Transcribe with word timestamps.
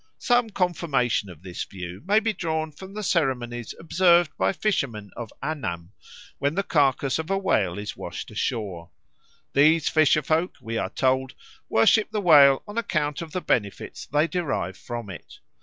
Some 0.17 0.49
confirmation 0.49 1.29
of 1.29 1.43
this 1.43 1.63
view 1.63 2.01
may 2.07 2.19
be 2.19 2.33
drawn 2.33 2.71
from 2.71 2.95
the 2.95 3.03
ceremonies 3.03 3.75
observed 3.79 4.35
by 4.35 4.51
fishermen 4.51 5.11
of 5.15 5.31
Annam 5.43 5.91
when 6.39 6.55
the 6.55 6.63
carcase 6.63 7.19
of 7.19 7.29
a 7.29 7.37
whale 7.37 7.77
is 7.77 7.95
washed 7.95 8.31
ashore. 8.31 8.89
These 9.53 9.89
fisherfolk, 9.91 10.55
we 10.59 10.75
are 10.75 10.89
told, 10.89 11.35
worship 11.69 12.09
the 12.09 12.19
whale 12.19 12.63
on 12.67 12.79
account 12.79 13.21
of 13.21 13.31
the 13.31 13.41
benefits 13.41 14.07
they 14.07 14.25
derive 14.25 14.75
from 14.75 15.07
it. 15.11 15.37